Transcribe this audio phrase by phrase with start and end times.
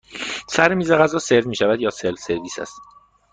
[0.47, 2.81] سر میز غذا سرو می شود یا سلف سرویس هست؟